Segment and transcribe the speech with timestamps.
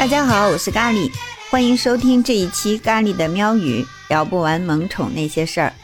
[0.00, 1.12] 大家好，我是咖喱，
[1.50, 5.74] 欢迎收听这一期咖喱的喵语，聊不完萌宠那些事儿。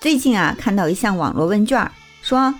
[0.00, 1.90] 最近啊，看到一项网络问卷，
[2.22, 2.54] 说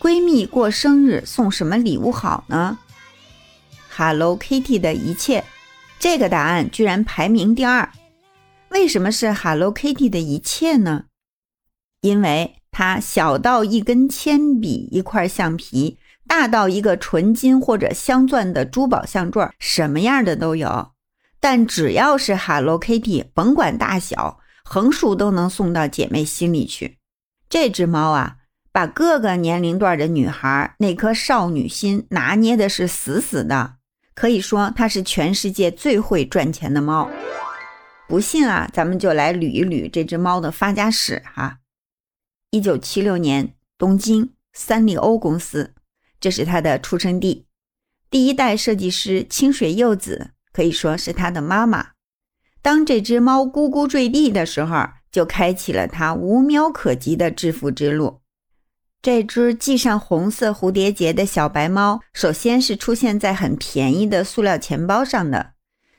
[0.00, 2.78] 闺蜜过生日送什么礼物好呢
[3.94, 5.44] ？Hello Kitty 的一切，
[5.98, 7.86] 这个答案居然排名第二。
[8.70, 11.04] 为什么是 Hello Kitty 的一切呢？
[12.00, 15.98] 因为它小到一根铅笔、一块橡皮。
[16.32, 20.92] 大到一个纯金或者镶钻的珠宝项坠，什么样的都有。
[21.38, 26.96] 但只要是 Hello Kitty，甭管大小，横竖都能送到姐妹心里去。
[27.50, 28.36] 这只猫啊，
[28.72, 33.74] 把各个年龄段的女孩那颗少女心拿捏的是死死的，
[34.14, 37.10] 可以说它是全世界最会赚钱的猫。
[38.08, 41.58] 不信啊，咱们就来捋一捋这只猫的发家史哈。
[42.50, 45.74] 一九七六年，东京三丽鸥公司。
[46.22, 47.46] 这是他的出生地，
[48.08, 51.88] 第一代设计师清水柚子可以说是他的妈妈。
[52.62, 58.20] 当这只猫咕咕坠地的时候，就开启了他无喵可及的致富之路。
[59.02, 65.54] 这只系上红色蝴蝶结的小白猫，首先是出现在很便宜的塑料钱包上的，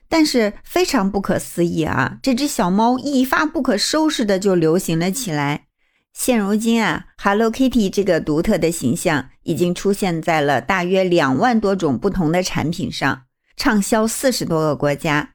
[0.07, 5.65] 但是非常不可思议啊，这只小猫一发不可收拾的就流行了起来。
[6.13, 13.23] 现如今啊，Hello Kitty 这个独特的形象已经出现在了大约两万多种不同的产品上，
[13.57, 15.33] 畅销四十多个国家。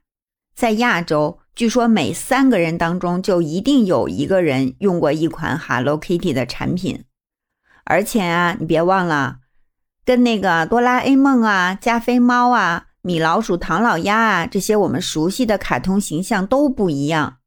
[0.55, 7.03] 在亚洲，据说每三个人当中就一定有一个人用过一款 Hello Kitty 的产品。
[7.83, 9.39] 而且啊，你别忘了，
[10.05, 17.37] 跟那个哆啦 A 梦啊、加菲猫啊、米老鼠、唐老鸭啊这些我们熟悉的卡通形象都不一样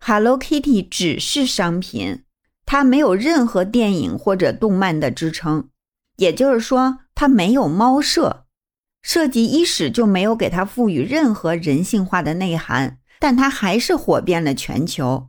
[0.00, 2.24] ，Hello Kitty 只是商品。
[2.72, 5.68] 它没有任何电影或者动漫的支撑，
[6.16, 8.46] 也就是说，它没有猫舍
[9.02, 15.28] 设计伊始就没有给它赋予任何人性化的内涵，但它还是火遍了全球。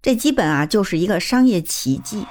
[0.00, 2.24] 这基本啊就是一个商业奇迹。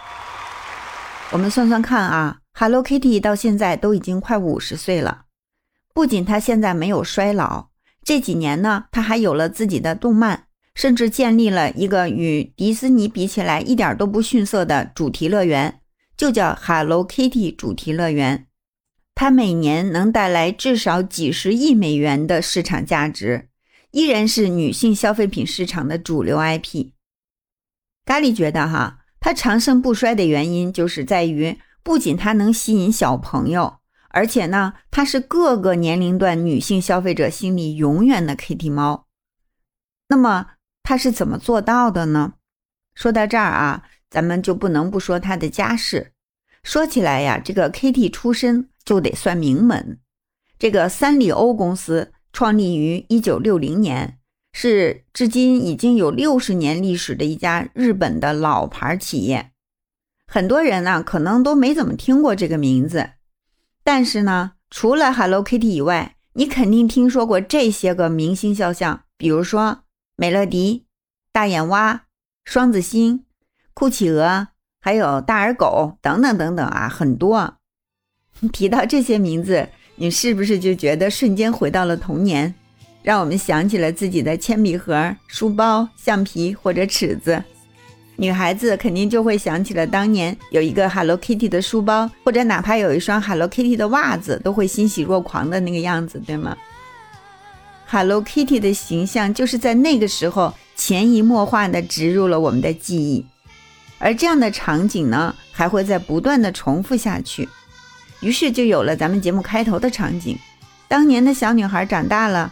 [1.32, 5.24] 我们算算看啊，Hello Kitty 到现在都已经快五十岁了，
[5.94, 7.68] 不仅它现在没有衰老，
[8.02, 10.47] 这几年呢，它还有了自己的动漫。
[10.78, 15.82] 甚至建立了一个与迪士尼比起来一点都不逊色的主题乐园，
[16.16, 18.46] 就叫 Hello Kitty 主题乐园。
[19.16, 23.50] 它每年能带来至少几十亿美元的市场价值，
[23.90, 26.92] 依然是女性消费品市场的主流 IP。
[28.06, 33.78] 咖喱觉得哈，它长盛不衰的原因就是在于，不仅它能吸引小朋友，
[34.10, 39.08] 而且呢，它是各个年龄段女性消费者心里永远的 Kitty 猫。
[40.10, 40.52] 那么，
[40.88, 42.36] 他是怎么做到的呢？
[42.96, 46.14] 说到这儿啊，咱们就不能不说他的家世。
[46.64, 50.00] 说起来呀，这个 Kitty 出身就得算名门。
[50.58, 54.18] 这个三丽鸥公司创立于一九六零年，
[54.54, 59.52] 是至今已经有六十年历史的一家日本的老牌企业。
[60.26, 63.10] 很多人呢，可能都没怎么听过这个名字，
[63.84, 69.84] 但是呢，除了 Hello Kitty 以外，你肯定听说过这些个明星肖像，比如说。
[70.20, 70.84] 美乐迪、
[71.32, 72.06] 大眼蛙、
[72.44, 73.24] 双子星、
[73.76, 74.48] 酷企鹅，
[74.82, 77.58] 还有大耳狗等等等等啊，很多。
[78.52, 82.56] 提到这些名字，你是不是就觉得瞬间回到了童年，
[83.04, 87.44] 让我们想起了自己的铅笔盒、书包、橡皮或者尺子？
[88.16, 96.58] 女孩子肯定就会想起了当年有一个 Hello Kitty 的书包，或者哪怕有一双 Hello Kitty 的袜子，都会欣喜若狂的那个样子，对吗
[97.90, 103.26] ？Hello Kitty 的形象就是在那个时候潜移默化地植入了我们的记忆，
[103.98, 107.48] 而这样的场景呢，还会在不断的重复下去。
[108.20, 110.38] 于是就有了咱们节目开头的场景：
[110.88, 112.52] 当年的小女孩长大了，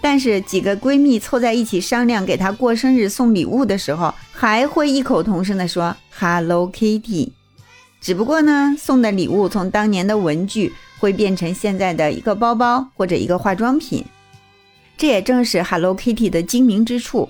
[0.00, 7.30] 但是几个闺蜜凑在一起商量给她过生日送礼物的时候，还会异口同声地说 Hello Kitty。
[8.00, 14.04] 只不过呢，送的礼物从当年的文具会变成现在的一个包包或者一个化妆品。
[15.02, 17.28] 这也正是 Hello Kitty 的精明之处，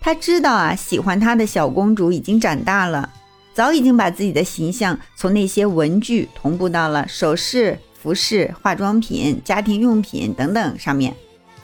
[0.00, 3.12] 他知道啊，喜欢他的小公主已经长大了，
[3.52, 11.12] 早已经把自己的形象从那些文具同步到了首饰、服饰、化妆品、家庭用品等等上面。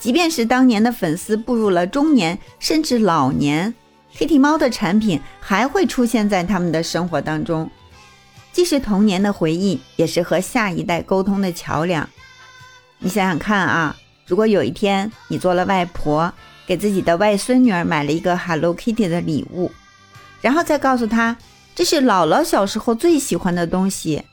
[0.01, 3.73] 即便是当年的粉丝步入了中年甚至老年
[4.17, 7.71] ，Kitty 猫的产品还会出现在他们的生活当中，
[8.53, 12.11] 既是童年的回忆，也是和下一代沟通的桥梁。
[12.99, 13.97] 你想想看啊。
[14.27, 16.33] 如果有一天你做了外婆，
[16.67, 19.71] 给自己的外孙女儿买了一个 Hello Kitty 的礼物，
[20.41, 21.37] 然后再告诉她
[21.75, 24.25] 这是姥姥小时候最喜欢的东西，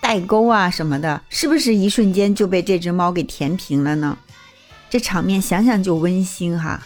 [0.00, 4.16] 代沟啊什么的，是不是一瞬间就被这只猫给填平了呢？
[4.88, 6.82] 这场面想想就温馨哈。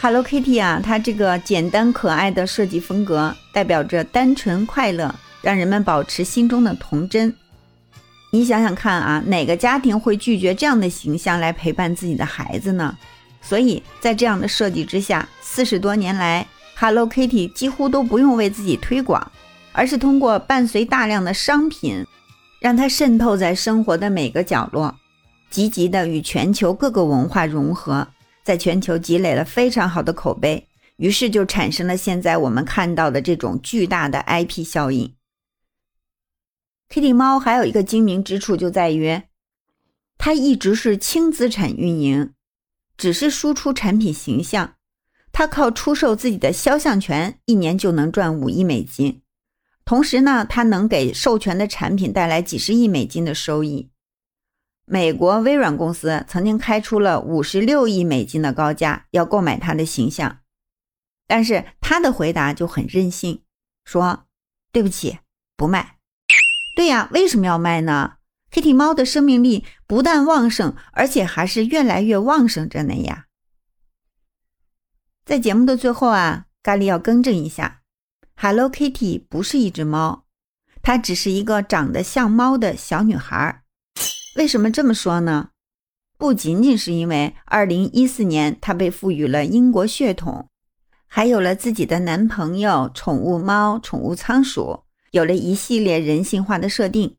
[0.00, 7.34] Hello Kitty 啊，它这个简单可爱的设计风格，代表着单纯快乐，让人们保持心中的童真。
[8.30, 12.96] 你想想看啊，哪个家庭会拒绝这样的形象来陪伴自己的孩子呢？
[13.40, 16.46] 所以在这样的设计之下，四十多年来
[16.76, 19.30] ，Hello Kitty 几乎都不用为自己推广，
[19.72, 22.04] 而是通过伴随大量的商品，
[22.60, 24.94] 让它渗透在生活的每个角落，
[25.48, 28.08] 积极的与全球各个文化融合。
[28.42, 30.64] 在全球积累了非常好的口碑，
[30.98, 35.12] 于是就产生了现在我们看到的这种巨大的 IP 效应。
[36.88, 39.22] Kitty 猫还有一个精明之处就在于，
[40.18, 42.32] 它一直是轻资产运营，
[42.96, 44.74] 只是输出产品形象。
[45.32, 49.20] 它靠出售自己的肖像权，一年就能赚五亿美金，
[49.84, 53.90] 同时呢，它能给授权的产品带来几十亿美金的收益。
[54.86, 60.38] 美国微软公司曾经开出了五十六亿美金的高价要购买它的形象，
[61.26, 63.42] 但是他的回答就很任性，
[63.84, 64.26] 说
[64.72, 65.18] ：“对不起，
[65.56, 65.95] 不卖。”
[66.76, 68.16] 对呀，为什么要卖呢
[68.52, 73.24] ？Kitty 猫的生命力不但旺盛，而且还是越来越旺盛着呢呀。
[75.24, 77.80] 在节目的最后啊，咖喱要更正一下
[78.36, 80.26] ，Hello Kitty 不是一只猫，
[80.82, 83.62] 它只是一个长得像猫的小女孩。
[84.36, 85.48] 为什么这么说呢？
[86.18, 90.50] 不仅仅是因为2014年她被赋予了英国血统，
[91.06, 94.84] 还有了自己的男朋友、宠物猫、宠物仓鼠，
[95.16, 97.16] 有了一系列人性化的设定。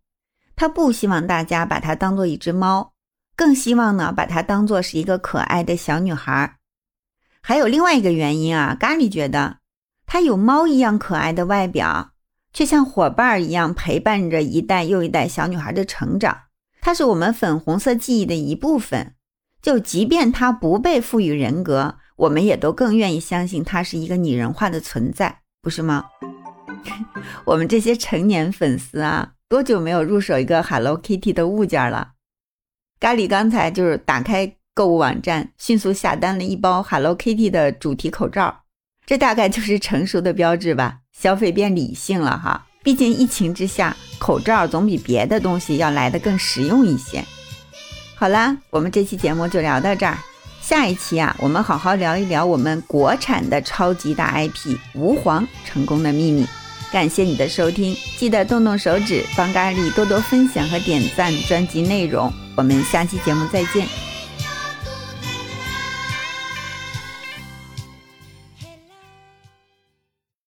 [0.56, 2.94] 他不希望大家把它当做一只猫，
[3.36, 6.58] 更希望呢把它当做是一个可爱的小女孩。
[7.42, 9.58] 还有另外一个原因啊，咖喱觉得
[10.06, 12.12] 它有猫一样可爱的外表，
[12.54, 16.38] 却像伙伴一样陪伴着一代又一代小女孩的成长。
[16.82, 19.16] 它是我们粉红色记忆的一部分，
[19.62, 26.06] 就即便它不被赋予人格，我们也都更愿意相信它是一个拟人化的存在，不是吗？
[27.46, 32.12] 我们这些成年粉丝啊，多久没有入手一个 Hello Kitty 的物件了？
[33.00, 38.64] 咖喱刚才就是打开购物网站，迅速下单了一包 Hello Kitty 的主题口罩，
[39.06, 41.00] 这大概就是成熟的标志吧？
[41.12, 42.66] 消费变理性了哈。
[42.84, 47.24] 毕竟疫情之下，口罩总比别的东西要来的更实用一些。
[48.16, 50.18] 好啦，我们这期节目就聊到这儿。
[50.62, 56.46] 下一期啊，我们好好聊一聊我们国产的超级大 IP 吾皇成功的秘密。
[56.92, 62.32] 感谢你的收听，记得动动手指帮咖喱多多分享和点赞专辑内容。
[62.56, 64.07] 我们下期节目再见。